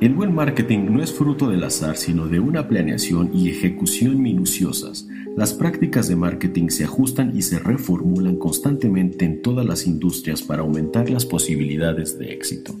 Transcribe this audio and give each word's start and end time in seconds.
El 0.00 0.14
buen 0.14 0.32
marketing 0.32 0.92
no 0.92 1.02
es 1.02 1.12
fruto 1.12 1.50
del 1.50 1.64
azar, 1.64 1.96
sino 1.96 2.28
de 2.28 2.38
una 2.38 2.68
planeación 2.68 3.32
y 3.34 3.48
ejecución 3.48 4.22
minuciosas. 4.22 5.08
Las 5.36 5.54
prácticas 5.54 6.06
de 6.06 6.14
marketing 6.14 6.68
se 6.68 6.84
ajustan 6.84 7.36
y 7.36 7.42
se 7.42 7.58
reformulan 7.58 8.36
constantemente 8.36 9.24
en 9.24 9.42
todas 9.42 9.66
las 9.66 9.88
industrias 9.88 10.40
para 10.42 10.62
aumentar 10.62 11.10
las 11.10 11.26
posibilidades 11.26 12.16
de 12.16 12.32
éxito. 12.32 12.76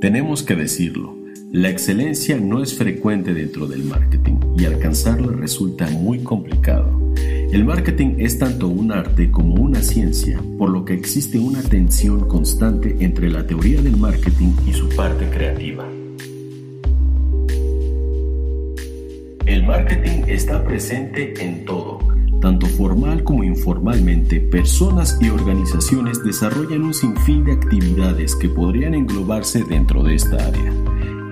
Tenemos 0.00 0.42
que 0.42 0.56
decirlo, 0.56 1.14
la 1.52 1.68
excelencia 1.68 2.38
no 2.40 2.62
es 2.62 2.74
frecuente 2.74 3.34
dentro 3.34 3.66
del 3.66 3.84
marketing 3.84 4.36
y 4.58 4.64
alcanzarla 4.64 5.32
resulta 5.32 5.90
muy 5.90 6.20
complicado. 6.20 7.12
El 7.52 7.66
marketing 7.66 8.14
es 8.16 8.38
tanto 8.38 8.68
un 8.68 8.92
arte 8.92 9.30
como 9.30 9.56
una 9.56 9.82
ciencia, 9.82 10.40
por 10.56 10.70
lo 10.70 10.86
que 10.86 10.94
existe 10.94 11.38
una 11.38 11.60
tensión 11.62 12.26
constante 12.28 12.96
entre 13.00 13.28
la 13.28 13.46
teoría 13.46 13.82
del 13.82 13.98
marketing 13.98 14.52
y 14.66 14.72
su 14.72 14.88
parte 14.90 15.28
creativa. 15.28 15.86
Marketing 19.68 20.22
está 20.28 20.64
presente 20.64 21.34
en 21.44 21.66
todo. 21.66 21.98
Tanto 22.40 22.66
formal 22.66 23.22
como 23.22 23.44
informalmente, 23.44 24.40
personas 24.40 25.18
y 25.20 25.28
organizaciones 25.28 26.24
desarrollan 26.24 26.84
un 26.84 26.94
sinfín 26.94 27.44
de 27.44 27.52
actividades 27.52 28.34
que 28.34 28.48
podrían 28.48 28.94
englobarse 28.94 29.64
dentro 29.64 30.02
de 30.02 30.14
esta 30.14 30.36
área. 30.36 30.72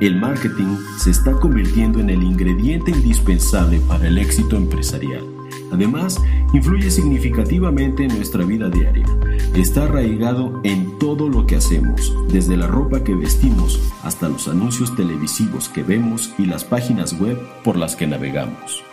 El 0.03 0.21
marketing 0.21 0.77
se 0.99 1.13
está 1.13 1.33
convirtiendo 1.33 1.99
en 1.99 2.11
el 2.11 2.23
ingrediente 2.23 2.91
indispensable 2.91 3.81
para 3.89 4.07
el 4.07 4.19
éxito 4.19 4.57
empresarial. 4.57 5.25
Además, 5.73 6.23
influye 6.53 6.91
significativamente 6.91 8.05
en 8.05 8.17
nuestra 8.17 8.45
vida 8.45 8.69
diaria. 8.69 9.07
Está 9.55 9.85
arraigado 9.85 10.61
en 10.65 10.99
todo 10.99 11.29
lo 11.29 11.47
que 11.47 11.57
hacemos, 11.57 12.15
desde 12.29 12.57
la 12.57 12.67
ropa 12.67 13.03
que 13.03 13.15
vestimos 13.15 13.81
hasta 14.03 14.29
los 14.29 14.49
anuncios 14.49 14.95
televisivos 14.97 15.69
que 15.69 15.83
vemos 15.83 16.33
y 16.39 16.47
las 16.47 16.65
páginas 16.65 17.19
web 17.19 17.39
por 17.65 17.77
las 17.77 17.97
que 17.97 18.07
navegamos. 18.07 18.85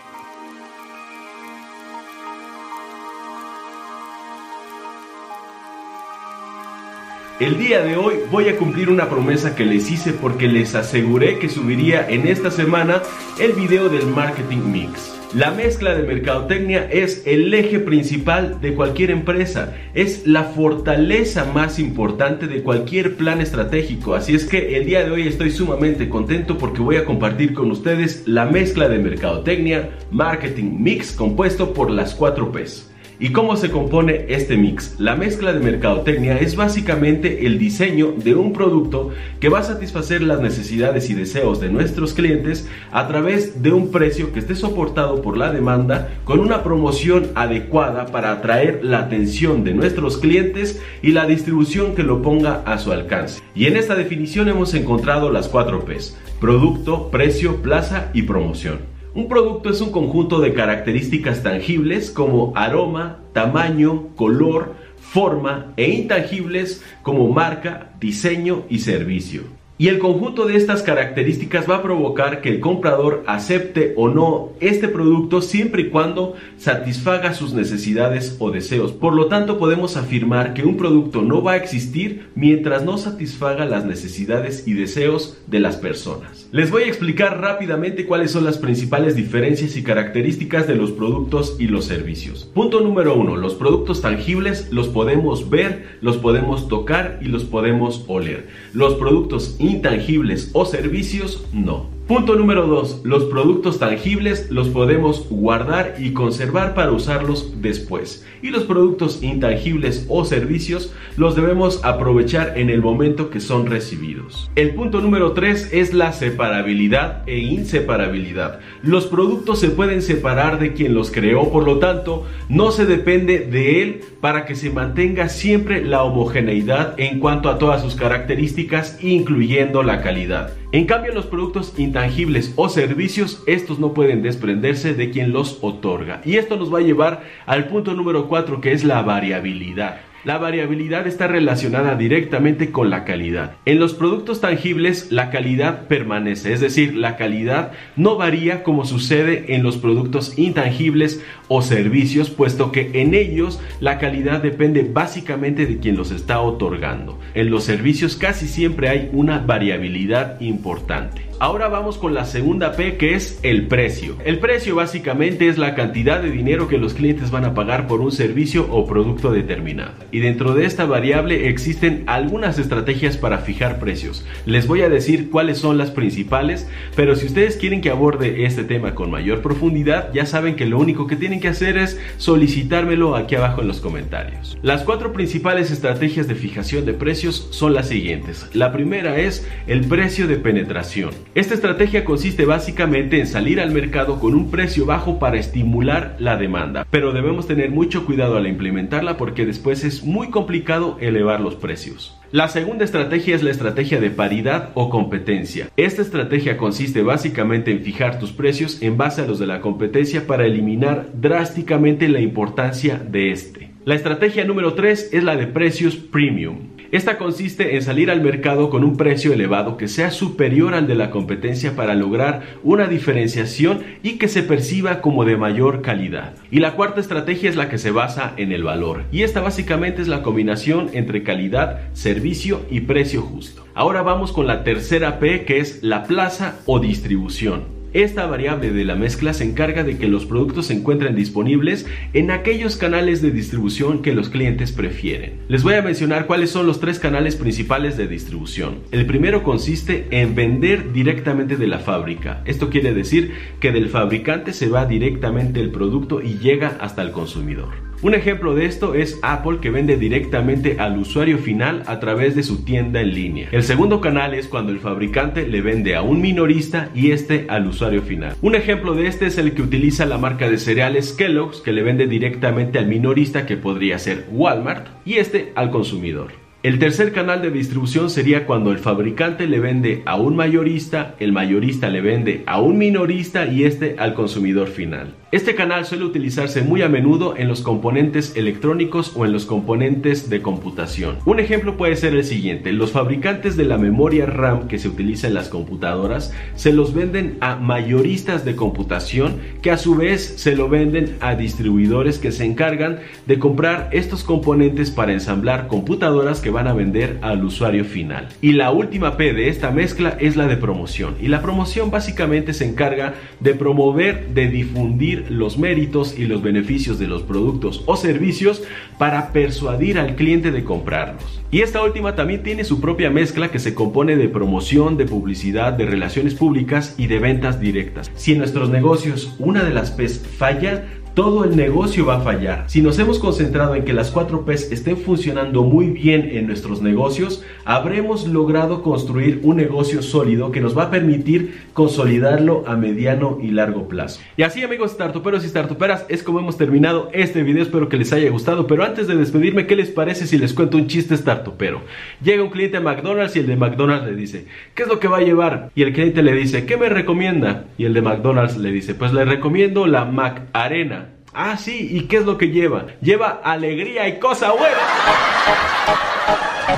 El 7.39 7.57
día 7.57 7.81
de 7.81 7.97
hoy 7.97 8.17
voy 8.29 8.47
a 8.47 8.57
cumplir 8.57 8.91
una 8.91 9.09
promesa 9.09 9.55
que 9.55 9.65
les 9.65 9.89
hice 9.89 10.13
porque 10.13 10.47
les 10.47 10.75
aseguré 10.75 11.39
que 11.39 11.49
subiría 11.49 12.07
en 12.07 12.27
esta 12.27 12.51
semana 12.51 13.01
el 13.39 13.53
video 13.53 13.89
del 13.89 14.05
Marketing 14.05 14.71
Mix. 14.71 15.19
La 15.33 15.49
mezcla 15.49 15.95
de 15.95 16.03
mercadotecnia 16.03 16.87
es 16.91 17.23
el 17.25 17.51
eje 17.51 17.79
principal 17.79 18.61
de 18.61 18.75
cualquier 18.75 19.09
empresa, 19.09 19.73
es 19.95 20.27
la 20.27 20.43
fortaleza 20.43 21.45
más 21.45 21.79
importante 21.79 22.45
de 22.45 22.61
cualquier 22.61 23.15
plan 23.15 23.41
estratégico, 23.41 24.13
así 24.13 24.35
es 24.35 24.45
que 24.45 24.77
el 24.77 24.85
día 24.85 25.03
de 25.03 25.09
hoy 25.09 25.27
estoy 25.27 25.49
sumamente 25.49 26.09
contento 26.09 26.59
porque 26.59 26.81
voy 26.81 26.97
a 26.97 27.05
compartir 27.05 27.55
con 27.55 27.71
ustedes 27.71 28.27
la 28.27 28.45
mezcla 28.45 28.87
de 28.87 28.99
mercadotecnia, 28.99 29.89
marketing 30.11 30.77
mix 30.77 31.11
compuesto 31.11 31.73
por 31.73 31.89
las 31.89 32.13
4 32.13 32.51
Ps. 32.51 32.92
¿Y 33.23 33.29
cómo 33.29 33.55
se 33.55 33.71
compone 33.71 34.25
este 34.27 34.57
mix? 34.57 34.99
La 34.99 35.15
mezcla 35.15 35.53
de 35.53 35.61
mercadotecnia 35.61 36.39
es 36.39 36.57
básicamente 36.57 37.45
el 37.45 37.57
diseño 37.57 38.11
de 38.17 38.35
un 38.35 38.51
producto 38.51 39.11
que 39.39 39.47
va 39.47 39.59
a 39.59 39.63
satisfacer 39.63 40.21
las 40.21 40.41
necesidades 40.41 41.09
y 41.09 41.13
deseos 41.13 41.61
de 41.61 41.69
nuestros 41.69 42.13
clientes 42.13 42.67
a 42.91 43.07
través 43.07 43.63
de 43.63 43.71
un 43.71 43.91
precio 43.91 44.33
que 44.33 44.39
esté 44.39 44.55
soportado 44.55 45.21
por 45.21 45.37
la 45.37 45.53
demanda 45.53 46.09
con 46.25 46.41
una 46.41 46.63
promoción 46.63 47.27
adecuada 47.33 48.07
para 48.07 48.29
atraer 48.33 48.81
la 48.83 48.99
atención 48.99 49.63
de 49.63 49.73
nuestros 49.73 50.17
clientes 50.17 50.81
y 51.01 51.13
la 51.13 51.25
distribución 51.25 51.95
que 51.95 52.03
lo 52.03 52.21
ponga 52.21 52.61
a 52.65 52.77
su 52.77 52.91
alcance. 52.91 53.41
Y 53.55 53.67
en 53.67 53.77
esta 53.77 53.95
definición 53.95 54.49
hemos 54.49 54.73
encontrado 54.73 55.31
las 55.31 55.47
4 55.47 55.85
Ps, 55.85 56.17
producto, 56.41 57.09
precio, 57.09 57.61
plaza 57.61 58.09
y 58.13 58.23
promoción. 58.23 58.92
Un 59.15 59.27
producto 59.27 59.69
es 59.69 59.79
un 59.79 59.91
conjunto 59.91 60.39
de 60.39 60.55
características 60.55 61.43
tangibles 61.43 62.09
como 62.09 62.51
aroma, 62.55 63.19
tamaño, 63.31 64.07
color, 64.15 64.73
forma 64.97 65.71
e 65.77 65.91
intangibles 65.91 66.83
como 67.03 67.29
marca, 67.29 67.91
diseño 67.99 68.63
y 68.69 68.79
servicio. 68.79 69.43
Y 69.83 69.89
el 69.89 69.99
conjunto 69.99 70.45
de 70.45 70.55
estas 70.55 70.81
características 70.81 71.69
va 71.69 71.75
a 71.75 71.83
provocar 71.83 72.39
que 72.39 72.47
el 72.47 72.61
comprador 72.61 73.21
acepte 73.27 73.91
o 73.97 74.07
no 74.07 74.53
este 74.61 74.87
producto 74.87 75.41
siempre 75.41 75.81
y 75.81 75.89
cuando 75.89 76.35
satisfaga 76.55 77.33
sus 77.33 77.53
necesidades 77.53 78.37
o 78.39 78.49
deseos. 78.49 78.93
Por 78.93 79.13
lo 79.13 79.25
tanto, 79.25 79.57
podemos 79.57 79.97
afirmar 79.97 80.53
que 80.53 80.63
un 80.63 80.77
producto 80.77 81.21
no 81.21 81.43
va 81.43 81.51
a 81.51 81.57
existir 81.57 82.29
mientras 82.33 82.85
no 82.85 82.97
satisfaga 82.97 83.65
las 83.65 83.83
necesidades 83.83 84.65
y 84.69 84.71
deseos 84.71 85.37
de 85.47 85.59
las 85.59 85.75
personas. 85.75 86.47
Les 86.53 86.71
voy 86.71 86.83
a 86.83 86.87
explicar 86.87 87.41
rápidamente 87.41 88.05
cuáles 88.05 88.31
son 88.31 88.45
las 88.45 88.59
principales 88.59 89.17
diferencias 89.17 89.75
y 89.75 89.83
características 89.83 90.65
de 90.65 90.75
los 90.75 90.91
productos 90.91 91.57
y 91.59 91.67
los 91.67 91.83
servicios. 91.83 92.49
Punto 92.53 92.79
número 92.79 93.15
uno, 93.15 93.35
los 93.35 93.55
productos 93.55 93.99
tangibles 93.99 94.69
los 94.71 94.87
podemos 94.87 95.49
ver, 95.49 95.97
los 95.99 96.15
podemos 96.15 96.69
tocar 96.69 97.19
y 97.21 97.25
los 97.25 97.43
podemos 97.43 98.05
oler. 98.07 98.47
Los 98.71 98.93
productos 98.93 99.57
intangibles 99.73 100.49
o 100.53 100.65
servicios, 100.65 101.43
no. 101.51 101.92
Punto 102.13 102.35
número 102.35 102.67
2. 102.67 103.01
Los 103.05 103.23
productos 103.23 103.79
tangibles 103.79 104.51
los 104.51 104.67
podemos 104.67 105.27
guardar 105.31 105.95
y 105.97 106.13
conservar 106.13 106.75
para 106.75 106.91
usarlos 106.91 107.59
después. 107.59 108.23
Y 108.43 108.51
los 108.51 108.65
productos 108.65 109.23
intangibles 109.23 110.05
o 110.09 110.23
servicios 110.23 110.93
los 111.17 111.35
debemos 111.35 111.83
aprovechar 111.83 112.55
en 112.55 112.69
el 112.69 112.83
momento 112.83 113.31
que 113.31 113.39
son 113.39 113.65
recibidos. 113.65 114.51
El 114.55 114.75
punto 114.75 115.01
número 115.01 115.31
3 115.31 115.73
es 115.73 115.95
la 115.95 116.13
separabilidad 116.13 117.27
e 117.27 117.39
inseparabilidad. 117.39 118.59
Los 118.83 119.07
productos 119.07 119.59
se 119.59 119.69
pueden 119.69 120.03
separar 120.03 120.59
de 120.59 120.73
quien 120.73 120.93
los 120.93 121.09
creó, 121.09 121.51
por 121.51 121.63
lo 121.63 121.79
tanto, 121.79 122.27
no 122.47 122.69
se 122.69 122.85
depende 122.85 123.39
de 123.39 123.81
él 123.81 124.01
para 124.21 124.45
que 124.45 124.53
se 124.53 124.69
mantenga 124.69 125.29
siempre 125.29 125.83
la 125.83 126.03
homogeneidad 126.03 126.93
en 126.99 127.19
cuanto 127.19 127.49
a 127.49 127.57
todas 127.57 127.81
sus 127.81 127.95
características, 127.95 129.03
incluyendo 129.03 129.81
la 129.81 130.03
calidad. 130.03 130.53
En 130.73 130.87
cambio, 130.87 131.13
los 131.13 131.27
productos 131.27 131.75
intangibles 131.77 132.51
o 132.55 132.67
servicios, 132.67 133.43
estos 133.45 133.77
no 133.77 133.93
pueden 133.93 134.23
desprenderse 134.23 134.95
de 134.95 135.11
quien 135.11 135.31
los 135.31 135.59
otorga. 135.61 136.19
Y 136.25 136.37
esto 136.37 136.57
nos 136.57 136.73
va 136.73 136.79
a 136.79 136.81
llevar 136.81 137.21
al 137.45 137.67
punto 137.67 137.93
número 137.93 138.27
4, 138.27 138.59
que 138.59 138.71
es 138.71 138.83
la 138.83 139.03
variabilidad. 139.03 139.97
La 140.23 140.37
variabilidad 140.37 141.05
está 141.05 141.27
relacionada 141.27 141.95
directamente 141.95 142.71
con 142.71 142.89
la 142.89 143.03
calidad. 143.03 143.57
En 143.65 143.77
los 143.77 143.93
productos 143.93 144.39
tangibles 144.39 145.11
la 145.11 145.29
calidad 145.29 145.87
permanece, 145.87 146.53
es 146.53 146.61
decir, 146.61 146.95
la 146.95 147.17
calidad 147.17 147.73
no 147.97 148.15
varía 148.15 148.63
como 148.63 148.85
sucede 148.85 149.53
en 149.53 149.63
los 149.63 149.75
productos 149.75 150.39
intangibles 150.39 151.21
o 151.49 151.61
servicios, 151.61 152.29
puesto 152.29 152.71
que 152.71 153.01
en 153.01 153.15
ellos 153.15 153.59
la 153.81 153.99
calidad 153.99 154.41
depende 154.41 154.89
básicamente 154.89 155.65
de 155.65 155.79
quien 155.79 155.97
los 155.97 156.11
está 156.11 156.39
otorgando. 156.39 157.19
En 157.33 157.49
los 157.49 157.65
servicios 157.65 158.15
casi 158.15 158.47
siempre 158.47 158.87
hay 158.87 159.09
una 159.11 159.39
variabilidad 159.39 160.39
importante. 160.39 161.32
Ahora 161.39 161.67
vamos 161.67 161.97
con 161.97 162.13
la 162.13 162.25
segunda 162.25 162.73
P 162.73 162.97
que 162.97 163.15
es 163.15 163.39
el 163.43 163.67
precio. 163.67 164.17
El 164.23 164.39
precio 164.39 164.75
básicamente 164.75 165.47
es 165.47 165.57
la 165.57 165.75
cantidad 165.75 166.21
de 166.21 166.31
dinero 166.31 166.67
que 166.67 166.77
los 166.77 166.93
clientes 166.93 167.31
van 167.31 167.45
a 167.45 167.53
pagar 167.53 167.87
por 167.87 168.01
un 168.01 168.11
servicio 168.11 168.67
o 168.71 168.85
producto 168.85 169.31
determinado. 169.31 169.93
Y 170.11 170.19
dentro 170.19 170.53
de 170.53 170.65
esta 170.65 170.85
variable 170.85 171.49
existen 171.49 172.03
algunas 172.07 172.59
estrategias 172.59 173.17
para 173.17 173.39
fijar 173.39 173.79
precios. 173.79 174.25
Les 174.45 174.67
voy 174.67 174.81
a 174.81 174.89
decir 174.89 175.29
cuáles 175.29 175.57
son 175.57 175.77
las 175.77 175.91
principales, 175.91 176.67
pero 176.95 177.15
si 177.15 177.25
ustedes 177.25 177.57
quieren 177.57 177.81
que 177.81 177.89
aborde 177.89 178.45
este 178.45 178.63
tema 178.63 178.95
con 178.95 179.11
mayor 179.11 179.41
profundidad, 179.41 180.13
ya 180.13 180.25
saben 180.25 180.55
que 180.55 180.65
lo 180.65 180.79
único 180.79 181.07
que 181.07 181.15
tienen 181.15 181.39
que 181.39 181.49
hacer 181.49 181.77
es 181.77 181.99
solicitármelo 182.17 183.15
aquí 183.15 183.35
abajo 183.35 183.61
en 183.61 183.67
los 183.67 183.81
comentarios. 183.81 184.57
Las 184.61 184.83
cuatro 184.83 185.13
principales 185.13 185.71
estrategias 185.71 186.27
de 186.27 186.35
fijación 186.35 186.85
de 186.85 186.93
precios 186.93 187.47
son 187.51 187.73
las 187.73 187.89
siguientes. 187.89 188.49
La 188.53 188.71
primera 188.71 189.17
es 189.17 189.47
el 189.67 189.85
precio 189.87 190.27
de 190.27 190.37
penetración. 190.37 191.11
Esta 191.35 191.53
estrategia 191.53 192.05
consiste 192.05 192.45
básicamente 192.45 193.19
en 193.19 193.27
salir 193.27 193.59
al 193.59 193.71
mercado 193.71 194.19
con 194.19 194.35
un 194.35 194.51
precio 194.51 194.85
bajo 194.85 195.19
para 195.19 195.37
estimular 195.37 196.15
la 196.19 196.37
demanda, 196.37 196.85
pero 196.89 197.11
debemos 197.11 197.47
tener 197.47 197.71
mucho 197.71 198.05
cuidado 198.05 198.37
al 198.37 198.47
implementarla 198.47 199.17
porque 199.17 199.45
después 199.45 199.83
es 199.83 200.03
muy 200.03 200.29
complicado 200.29 200.97
elevar 200.99 201.39
los 201.39 201.55
precios. 201.55 202.19
La 202.31 202.47
segunda 202.47 202.83
estrategia 202.83 203.35
es 203.35 203.43
la 203.43 203.51
estrategia 203.51 203.99
de 203.99 204.09
paridad 204.09 204.69
o 204.73 204.89
competencia. 204.89 205.69
Esta 205.77 206.01
estrategia 206.01 206.57
consiste 206.57 207.03
básicamente 207.03 207.71
en 207.71 207.81
fijar 207.81 208.19
tus 208.19 208.31
precios 208.31 208.81
en 208.81 208.97
base 208.97 209.21
a 209.21 209.25
los 209.25 209.39
de 209.39 209.47
la 209.47 209.61
competencia 209.61 210.27
para 210.27 210.45
eliminar 210.45 211.09
drásticamente 211.13 212.09
la 212.09 212.21
importancia 212.21 212.97
de 212.97 213.31
este. 213.31 213.71
La 213.85 213.95
estrategia 213.95 214.45
número 214.45 214.75
3 214.75 215.09
es 215.11 215.23
la 215.23 215.35
de 215.35 215.45
precios 215.45 215.95
premium. 215.95 216.72
Esta 216.93 217.17
consiste 217.17 217.75
en 217.75 217.81
salir 217.81 218.11
al 218.11 218.21
mercado 218.21 218.69
con 218.69 218.83
un 218.83 218.97
precio 218.97 219.33
elevado 219.33 219.77
que 219.77 219.87
sea 219.87 220.11
superior 220.11 220.75
al 220.75 220.85
de 220.85 220.93
la 220.93 221.09
competencia 221.09 221.75
para 221.75 221.95
lograr 221.95 222.59
una 222.61 222.85
diferenciación 222.85 223.79
y 224.03 224.19
que 224.19 224.27
se 224.27 224.43
perciba 224.43 225.01
como 225.01 225.25
de 225.25 225.35
mayor 225.35 225.81
calidad. 225.81 226.35
Y 226.51 226.59
la 226.59 226.75
cuarta 226.75 227.01
estrategia 227.01 227.49
es 227.49 227.55
la 227.55 227.67
que 227.67 227.79
se 227.79 227.89
basa 227.89 228.33
en 228.37 228.51
el 228.51 228.61
valor. 228.61 229.05
Y 229.11 229.23
esta 229.23 229.41
básicamente 229.41 230.03
es 230.03 230.07
la 230.07 230.21
combinación 230.21 230.91
entre 230.93 231.23
calidad, 231.23 231.79
servicio 231.93 232.61
y 232.69 232.81
precio 232.81 233.23
justo. 233.23 233.65
Ahora 233.73 234.03
vamos 234.03 234.31
con 234.31 234.45
la 234.45 234.63
tercera 234.63 235.17
P 235.17 235.45
que 235.45 235.57
es 235.57 235.81
la 235.81 236.03
plaza 236.03 236.59
o 236.67 236.79
distribución. 236.79 237.82
Esta 237.93 238.25
variable 238.25 238.71
de 238.71 238.85
la 238.85 238.95
mezcla 238.95 239.35
se 239.35 239.43
encarga 239.43 239.83
de 239.83 239.99
que 239.99 240.07
los 240.07 240.25
productos 240.25 240.65
se 240.65 240.73
encuentren 240.73 241.15
disponibles 241.15 241.85
en 242.13 242.31
aquellos 242.31 242.75
canales 242.75 243.21
de 243.21 243.29
distribución 243.29 244.01
que 244.01 244.15
los 244.15 244.29
clientes 244.29 244.71
prefieren. 244.71 245.33
Les 245.47 245.61
voy 245.61 245.75
a 245.75 245.83
mencionar 245.83 246.25
cuáles 246.25 246.49
son 246.49 246.65
los 246.65 246.79
tres 246.79 246.97
canales 246.97 247.35
principales 247.35 247.95
de 247.95 248.07
distribución. 248.07 248.79
El 248.91 249.05
primero 249.05 249.43
consiste 249.43 250.07
en 250.09 250.33
vender 250.33 250.91
directamente 250.91 251.55
de 251.55 251.67
la 251.67 251.77
fábrica. 251.77 252.41
Esto 252.45 252.71
quiere 252.71 252.95
decir 252.95 253.33
que 253.59 253.71
del 253.71 253.89
fabricante 253.89 254.53
se 254.53 254.69
va 254.69 254.87
directamente 254.87 255.59
el 255.59 255.69
producto 255.69 256.19
y 256.19 256.39
llega 256.39 256.77
hasta 256.79 257.03
el 257.03 257.11
consumidor. 257.11 257.92
Un 258.03 258.15
ejemplo 258.15 258.53
de 258.53 258.65
esto 258.65 258.95
es 258.95 259.17
Apple 259.21 259.59
que 259.61 259.69
vende 259.69 259.95
directamente 259.95 260.75
al 260.77 260.97
usuario 260.97 261.37
final 261.37 261.83
a 261.87 262.01
través 262.01 262.35
de 262.35 262.43
su 262.43 262.65
tienda 262.65 262.99
en 262.99 263.13
línea. 263.13 263.47
El 263.53 263.63
segundo 263.63 264.01
canal 264.01 264.33
es 264.33 264.49
cuando 264.49 264.73
el 264.73 264.79
fabricante 264.79 265.47
le 265.47 265.61
vende 265.61 265.95
a 265.95 266.01
un 266.01 266.19
minorista 266.19 266.89
y 266.93 267.11
este 267.11 267.45
al 267.47 267.65
usuario 267.65 268.01
final. 268.01 268.35
Un 268.41 268.55
ejemplo 268.55 268.93
de 268.93 269.07
este 269.07 269.27
es 269.27 269.37
el 269.37 269.53
que 269.53 269.61
utiliza 269.61 270.05
la 270.05 270.17
marca 270.17 270.49
de 270.49 270.57
cereales 270.57 271.13
Kellogg's 271.13 271.61
que 271.61 271.71
le 271.71 271.81
vende 271.81 272.05
directamente 272.05 272.77
al 272.77 272.87
minorista 272.87 273.45
que 273.45 273.55
podría 273.55 273.97
ser 273.99 274.25
Walmart 274.33 274.85
y 275.05 275.13
este 275.13 275.53
al 275.55 275.71
consumidor. 275.71 276.33
El 276.61 276.79
tercer 276.79 277.13
canal 277.13 277.41
de 277.41 277.51
distribución 277.51 278.09
sería 278.09 278.45
cuando 278.45 278.71
el 278.71 278.79
fabricante 278.79 279.47
le 279.47 279.61
vende 279.61 280.01
a 280.05 280.17
un 280.17 280.35
mayorista, 280.35 281.15
el 281.21 281.31
mayorista 281.31 281.87
le 281.87 282.01
vende 282.01 282.43
a 282.47 282.59
un 282.59 282.77
minorista 282.77 283.45
y 283.45 283.63
este 283.63 283.95
al 283.97 284.13
consumidor 284.13 284.67
final. 284.67 285.22
Este 285.33 285.55
canal 285.55 285.83
suele 285.83 286.05
utilizarse 286.05 286.61
muy 286.61 286.83
a 286.83 286.89
menudo 286.89 287.35
en 287.35 287.47
los 287.47 287.63
componentes 287.63 288.35
electrónicos 288.35 289.13
o 289.15 289.25
en 289.25 289.33
los 289.33 289.45
componentes 289.45 290.29
de 290.29 290.43
computación. 290.43 291.17
Un 291.25 291.39
ejemplo 291.39 291.75
puede 291.75 291.95
ser 291.95 292.13
el 292.13 292.23
siguiente, 292.23 292.71
los 292.71 292.91
fabricantes 292.91 293.57
de 293.57 293.63
la 293.63 293.79
memoria 293.79 294.27
RAM 294.27 294.67
que 294.67 294.77
se 294.77 294.87
utiliza 294.87 295.25
en 295.25 295.33
las 295.33 295.49
computadoras 295.49 296.31
se 296.53 296.71
los 296.71 296.93
venden 296.93 297.37
a 297.39 297.55
mayoristas 297.55 298.45
de 298.45 298.55
computación 298.55 299.37
que 299.63 299.71
a 299.71 299.79
su 299.79 299.95
vez 299.95 300.35
se 300.37 300.55
lo 300.55 300.69
venden 300.69 301.17
a 301.19 301.33
distribuidores 301.33 302.19
que 302.19 302.31
se 302.31 302.45
encargan 302.45 302.99
de 303.25 303.39
comprar 303.39 303.89
estos 303.91 304.23
componentes 304.23 304.91
para 304.91 305.13
ensamblar 305.13 305.65
computadoras 305.65 306.41
que 306.41 306.51
van 306.51 306.67
a 306.67 306.73
vender 306.73 307.17
al 307.23 307.43
usuario 307.43 307.85
final. 307.85 308.29
Y 308.39 308.51
la 308.51 308.69
última 308.69 309.17
P 309.17 309.33
de 309.33 309.49
esta 309.49 309.71
mezcla 309.71 310.15
es 310.19 310.35
la 310.35 310.45
de 310.45 310.57
promoción. 310.57 311.15
Y 311.19 311.27
la 311.27 311.41
promoción 311.41 311.89
básicamente 311.89 312.53
se 312.53 312.65
encarga 312.65 313.15
de 313.39 313.55
promover, 313.55 314.27
de 314.27 314.47
difundir 314.47 315.22
los 315.29 315.57
méritos 315.57 316.17
y 316.17 316.25
los 316.25 316.41
beneficios 316.41 316.99
de 316.99 317.07
los 317.07 317.23
productos 317.23 317.83
o 317.85 317.95
servicios 317.95 318.63
para 318.97 319.31
persuadir 319.31 319.99
al 319.99 320.15
cliente 320.15 320.51
de 320.51 320.63
comprarlos. 320.63 321.41
Y 321.51 321.61
esta 321.61 321.83
última 321.83 322.15
también 322.15 322.43
tiene 322.43 322.63
su 322.63 322.81
propia 322.81 323.09
mezcla 323.09 323.51
que 323.51 323.59
se 323.59 323.75
compone 323.75 324.15
de 324.15 324.29
promoción, 324.29 324.97
de 324.97 325.05
publicidad, 325.05 325.73
de 325.73 325.85
relaciones 325.85 326.33
públicas 326.33 326.95
y 326.97 327.07
de 327.07 327.19
ventas 327.19 327.59
directas. 327.59 328.11
Si 328.15 328.31
en 328.31 328.39
nuestros 328.39 328.69
negocios 328.69 329.35
una 329.39 329.63
de 329.63 329.73
las 329.73 329.91
P's 329.91 330.19
falla, 330.37 330.85
todo 331.13 331.43
el 331.43 331.55
negocio 331.55 332.07
va 332.07 332.17
a 332.17 332.21
fallar. 332.21 332.63
Si 332.67 332.81
nos 332.81 332.97
hemos 332.97 333.19
concentrado 333.19 333.75
en 333.75 333.85
que 333.85 333.93
las 333.93 334.09
4 334.09 334.45
P's 334.45 334.71
estén 334.71 334.97
funcionando 334.97 335.61
muy 335.61 335.87
bien 335.87 336.29
en 336.33 336.47
nuestros 336.47 336.81
negocios, 336.81 337.43
habremos 337.65 338.27
logrado 338.27 338.81
construir 338.81 339.39
un 339.43 339.57
negocio 339.57 340.01
sólido 340.01 340.51
que 340.51 340.59
nos 340.59 340.75
va 340.75 340.83
a 340.83 340.91
permitir 340.91 341.61
consolidarlo 341.73 342.63
a 342.65 342.75
mediano 342.75 343.37
y 343.41 343.51
largo 343.51 343.87
plazo. 343.87 344.21
Y 344.37 344.43
así 344.43 344.63
amigos 344.63 344.91
startuperos 344.91 345.45
y 345.45 345.49
startuperas, 345.49 346.05
es 346.09 346.23
como 346.23 346.39
hemos 346.39 346.57
terminado 346.57 347.09
este 347.13 347.43
video, 347.43 347.61
espero 347.61 347.89
que 347.89 347.97
les 347.97 348.11
haya 348.11 348.31
gustado, 348.31 348.65
pero 348.65 348.83
antes 348.83 349.07
de 349.07 349.15
despedirme, 349.15 349.67
¿qué 349.67 349.75
les 349.75 349.89
parece 349.89 350.25
si 350.25 350.39
les 350.39 350.53
cuento 350.53 350.77
un 350.77 350.87
chiste 350.87 351.15
startupero? 351.15 351.81
Llega 352.23 352.43
un 352.43 352.49
cliente 352.49 352.77
a 352.77 352.81
McDonald's 352.81 353.35
y 353.35 353.39
el 353.39 353.47
de 353.47 353.55
McDonald's 353.55 354.07
le 354.07 354.15
dice, 354.15 354.45
¿qué 354.73 354.83
es 354.83 354.89
lo 354.89 354.99
que 354.99 355.07
va 355.07 355.17
a 355.17 355.23
llevar? 355.23 355.69
Y 355.75 355.83
el 355.83 355.93
cliente 355.93 356.23
le 356.23 356.33
dice, 356.33 356.65
¿qué 356.65 356.75
me 356.75 356.89
recomienda? 356.89 357.65
Y 357.77 357.85
el 357.85 357.93
de 357.93 358.01
McDonald's 358.01 358.57
le 358.57 358.71
dice, 358.71 358.95
pues 358.95 359.13
le 359.13 359.25
recomiendo 359.25 359.85
la 359.85 360.05
Mac 360.05 360.41
Arena. 360.53 361.02
Ah, 361.35 361.57
sí, 361.57 361.87
¿y 361.89 362.01
qué 362.01 362.17
es 362.17 362.25
lo 362.25 362.37
que 362.37 362.49
lleva? 362.49 362.85
Lleva 363.01 363.41
alegría 363.43 364.07
y 364.07 364.19
cosa 364.19 364.51
buena. 364.51 364.77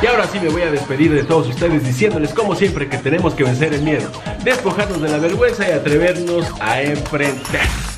Y 0.01 0.05
ahora 0.07 0.27
sí 0.27 0.39
me 0.39 0.47
voy 0.49 0.61
a 0.61 0.71
despedir 0.71 1.13
de 1.13 1.23
todos 1.23 1.49
ustedes 1.49 1.85
diciéndoles 1.85 2.33
como 2.33 2.55
siempre 2.55 2.87
que 2.87 2.97
tenemos 2.97 3.33
que 3.33 3.43
vencer 3.43 3.73
el 3.73 3.81
miedo, 3.81 4.09
despojarnos 4.45 5.01
de 5.01 5.09
la 5.09 5.17
vergüenza 5.17 5.67
y 5.67 5.71
atrevernos 5.73 6.45
a 6.61 6.81
emprender. 6.81 7.94